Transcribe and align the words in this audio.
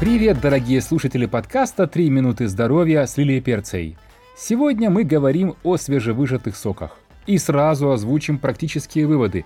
Привет, 0.00 0.40
дорогие 0.40 0.80
слушатели 0.80 1.26
подкаста 1.26 1.86
«Три 1.86 2.08
минуты 2.08 2.48
здоровья» 2.48 3.04
с 3.04 3.18
Лилией 3.18 3.42
Перцей. 3.42 3.98
Сегодня 4.34 4.88
мы 4.88 5.04
говорим 5.04 5.56
о 5.62 5.76
свежевыжатых 5.76 6.56
соках. 6.56 6.96
И 7.26 7.36
сразу 7.36 7.90
озвучим 7.90 8.38
практические 8.38 9.06
выводы. 9.06 9.44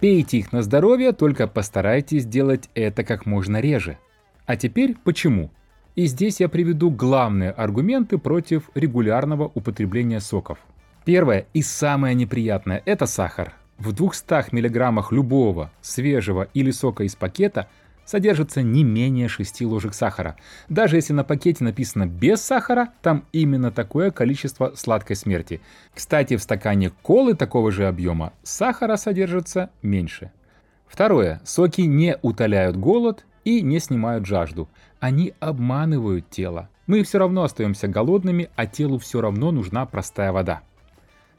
Пейте 0.00 0.36
их 0.36 0.52
на 0.52 0.62
здоровье, 0.62 1.12
только 1.12 1.46
постарайтесь 1.46 2.26
делать 2.26 2.68
это 2.74 3.02
как 3.02 3.24
можно 3.24 3.62
реже. 3.62 3.96
А 4.44 4.56
теперь 4.56 4.94
почему? 5.02 5.50
И 5.96 6.04
здесь 6.04 6.38
я 6.38 6.50
приведу 6.50 6.90
главные 6.90 7.52
аргументы 7.52 8.18
против 8.18 8.68
регулярного 8.74 9.50
употребления 9.54 10.20
соков. 10.20 10.58
Первое 11.06 11.46
и 11.54 11.62
самое 11.62 12.14
неприятное– 12.14 12.82
это 12.84 13.06
сахар. 13.06 13.54
В 13.78 13.94
200 13.94 14.54
мг 14.54 15.10
любого 15.12 15.70
свежего 15.80 16.46
или 16.52 16.72
сока 16.72 17.04
из 17.04 17.14
пакета– 17.14 17.68
содержится 18.04 18.62
не 18.62 18.84
менее 18.84 19.28
6 19.28 19.62
ложек 19.62 19.94
сахара. 19.94 20.36
Даже 20.68 20.96
если 20.96 21.12
на 21.12 21.24
пакете 21.24 21.64
написано 21.64 22.06
без 22.06 22.40
сахара, 22.40 22.90
там 23.02 23.24
именно 23.32 23.70
такое 23.70 24.10
количество 24.10 24.72
сладкой 24.76 25.16
смерти. 25.16 25.60
Кстати, 25.94 26.36
в 26.36 26.42
стакане 26.42 26.90
колы 27.02 27.34
такого 27.34 27.70
же 27.70 27.86
объема 27.86 28.32
сахара 28.42 28.96
содержится 28.96 29.70
меньше. 29.82 30.30
Второе. 30.86 31.40
Соки 31.44 31.82
не 31.82 32.18
утоляют 32.22 32.76
голод 32.76 33.24
и 33.44 33.62
не 33.62 33.80
снимают 33.80 34.26
жажду. 34.26 34.68
Они 35.00 35.34
обманывают 35.40 36.30
тело. 36.30 36.68
Мы 36.86 37.02
все 37.02 37.18
равно 37.18 37.42
остаемся 37.42 37.88
голодными, 37.88 38.50
а 38.56 38.66
телу 38.66 38.98
все 38.98 39.20
равно 39.20 39.50
нужна 39.50 39.86
простая 39.86 40.32
вода. 40.32 40.62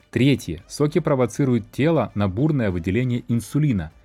Третье. 0.09 0.63
Соки 0.67 0.99
провоцируют 0.99 1.71
тело 1.71 2.11
на 2.15 2.27
бурное 2.27 2.71
выделение 2.71 3.23
инсулина– 3.27 3.91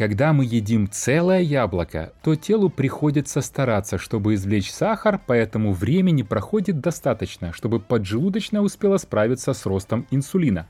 когда 0.00 0.32
мы 0.32 0.46
едим 0.46 0.88
целое 0.90 1.40
яблоко, 1.40 2.14
то 2.22 2.34
телу 2.34 2.70
приходится 2.70 3.42
стараться, 3.42 3.98
чтобы 3.98 4.32
извлечь 4.32 4.72
сахар, 4.72 5.20
поэтому 5.26 5.74
времени 5.74 6.22
проходит 6.22 6.80
достаточно, 6.80 7.52
чтобы 7.52 7.80
поджелудочная 7.80 8.62
успела 8.62 8.96
справиться 8.96 9.52
с 9.52 9.66
ростом 9.66 10.06
инсулина. 10.10 10.66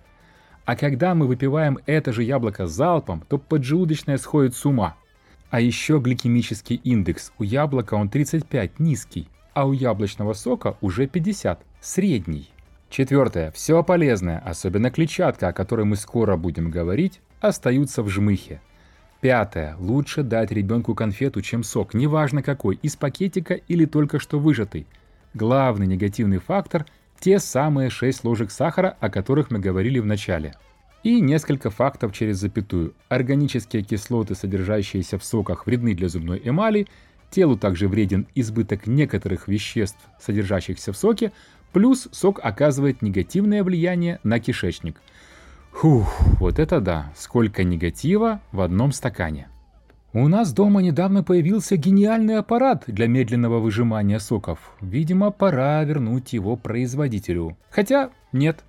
А 0.65 0.75
когда 0.75 1.15
мы 1.15 1.29
выпиваем 1.29 1.79
это 1.87 2.13
же 2.13 2.25
яблоко 2.25 2.67
залпом, 2.67 3.23
то 3.29 3.39
поджелудочная 3.39 4.17
сходит 4.17 4.57
с 4.57 4.67
ума. 4.67 4.97
А 5.49 5.61
еще 5.61 6.01
гликемический 6.01 6.81
индекс. 6.83 7.31
У 7.39 7.45
яблока 7.45 7.95
он 7.95 8.09
35, 8.09 8.81
низкий, 8.81 9.29
а 9.55 9.65
у 9.65 9.73
яблочного 9.73 10.33
сока 10.33 10.77
уже 10.81 11.07
50, 11.07 11.61
средний. 11.81 12.49
Четвертое. 12.89 13.53
Все 13.53 13.85
полезное, 13.85 14.43
особенно 14.45 14.91
клетчатка, 14.91 15.47
о 15.47 15.53
которой 15.53 15.87
мы 15.87 15.95
скоро 15.95 16.37
будем 16.37 16.69
говорить, 16.69 17.21
остаются 17.41 18.03
в 18.03 18.09
жмыхе. 18.09 18.61
Пятое. 19.21 19.77
Лучше 19.79 20.23
дать 20.23 20.51
ребенку 20.51 20.95
конфету, 20.95 21.43
чем 21.43 21.63
сок, 21.63 21.93
неважно 21.93 22.43
какой, 22.43 22.77
из 22.77 22.97
пакетика 22.97 23.55
или 23.55 23.85
только 23.85 24.19
что 24.19 24.39
выжатый. 24.39 24.87
Главный 25.35 25.87
негативный 25.87 26.39
фактор– 26.39 26.87
те 27.21 27.39
самые 27.39 27.91
6 27.91 28.25
ложек 28.25 28.51
сахара, 28.51 28.97
о 28.99 29.11
которых 29.11 29.51
мы 29.51 29.59
говорили 29.59 29.99
в 29.99 30.07
начале. 30.07 30.55
И 31.03 31.21
несколько 31.21 31.69
фактов 31.69 32.15
через 32.15 32.39
запятую. 32.39 32.95
Органические 33.11 33.83
кислоты, 33.83 34.35
содержащиеся 34.35 35.19
в 35.19 35.25
соках, 35.25 35.67
вредны 35.67 35.95
для 35.95 36.09
зубной 36.09 36.41
эмали, 36.43 36.87
телу 37.31 37.59
также 37.59 37.89
вреден 37.89 38.27
избыток 38.35 38.87
некоторых 38.87 39.49
веществ, 39.49 40.01
содержащихся 40.19 40.95
в 40.95 40.97
соке, 40.97 41.33
плюс 41.73 42.09
сок 42.11 42.41
оказывает 42.43 43.03
негативное 43.03 43.63
влияние 43.63 44.19
на 44.23 44.41
кишечник– 44.41 44.97
Фух, 45.81 46.15
вот 46.39 46.59
это 46.59 46.79
да, 46.79 47.11
сколько 47.17 47.65
негатива 47.65 48.43
в 48.53 48.61
одном 48.61 48.93
стакане. 48.93 49.49
У 50.13 50.29
нас 50.29 50.53
дома 50.53 50.83
недавно 50.83 51.25
появился 51.25 51.79
гениальный 51.79 52.37
аппарат 52.37 52.85
для 52.87 53.07
медленного 53.07 53.61
выжимания 53.61 54.19
соков. 54.19 54.59
Видимо, 54.83 55.31
пора 55.31 55.83
вернуть 55.85 56.35
его 56.35 56.57
производителю. 56.57 57.57
Хотя 57.71 58.11
нет. 58.31 58.63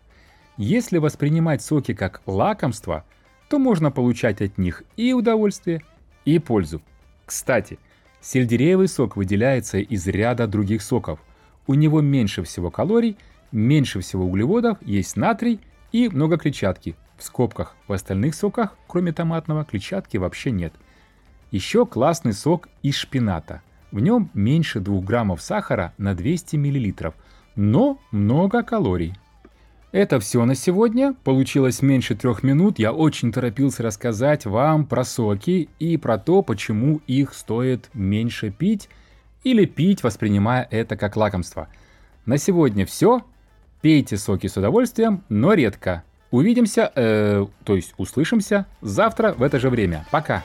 Если 0.56 1.00
воспринимать 1.00 1.62
соки 1.62 1.94
как 1.94 2.22
лакомство, 2.28 3.03
то 3.50 3.59
можно 3.59 3.91
получать 3.91 4.41
от 4.41 4.57
них 4.57 4.84
и 4.96 5.12
удовольствие, 5.12 5.81
и 6.24 6.40
пользу. 6.40 6.81
Кстати, 7.25 7.78
сельдереевый 8.22 8.88
сок 8.88 9.18
выделяется 9.18 9.80
из 9.80 10.07
ряда 10.07 10.47
других 10.47 10.81
соков. 10.81 11.19
У 11.68 11.74
него 11.74 12.00
меньше 12.00 12.41
всего 12.44 12.72
калорий, 12.72 13.18
меньше 13.52 14.00
всего 14.00 14.24
углеводов, 14.24 14.78
есть 14.81 15.18
натрий– 15.18 15.59
и 15.91 16.09
много 16.09 16.38
клетчатки. 16.38 16.96
В 17.18 17.24
скобках. 17.24 17.75
В 17.88 17.94
остальных 17.94 18.35
соках, 18.35 18.75
кроме 18.88 19.12
томатного, 19.13 19.63
клетчатки 19.63 20.18
вообще 20.18 20.52
нет. 20.52 20.74
Еще 21.52 21.85
классный 21.85 22.34
сок 22.34 22.69
из 22.81 22.96
шпината. 22.96 23.62
В 23.91 24.00
нем 24.00 24.30
меньше 24.34 24.80
2 24.80 25.01
граммов 25.01 25.41
сахара 25.41 25.94
на 25.97 26.16
200 26.16 26.56
миллилитров, 26.56 27.13
но 27.56 28.00
много 28.12 28.63
калорий. 28.63 29.13
Это 29.91 30.22
все 30.22 30.46
на 30.46 30.56
сегодня. 30.56 31.13
Получилось 31.25 31.81
меньше 31.81 32.16
трех 32.16 32.44
минут. 32.44 32.80
Я 32.80 32.94
очень 32.94 33.34
торопился 33.34 33.84
рассказать 33.84 34.46
вам 34.46 34.85
про 34.85 35.03
соки 35.03 35.68
и 35.80 35.97
про 35.97 36.18
то, 36.18 36.41
почему 36.41 37.01
их 37.07 37.34
стоит 37.34 37.90
меньше 37.94 38.51
пить 38.51 38.88
или 39.44 39.66
пить, 39.66 40.03
воспринимая 40.03 40.66
это 40.72 40.96
как 40.96 41.18
лакомство. 41.18 41.68
На 42.25 42.38
сегодня 42.38 42.85
все. 42.85 43.22
Пейте 43.81 44.18
соки 44.18 44.47
с 44.47 44.58
удовольствием, 44.58 45.24
но 45.28 45.53
редко. 45.53 46.03
Увидимся, 46.30 46.92
э, 46.96 47.46
то 47.66 47.75
есть 47.75 47.94
услышимся 47.97 48.66
завтра 48.81 49.34
в 49.34 49.44
это 49.44 49.59
же 49.59 49.69
время. 49.69 50.06
Пока! 50.12 50.44